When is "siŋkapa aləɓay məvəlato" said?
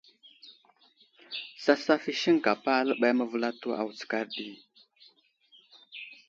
2.21-3.67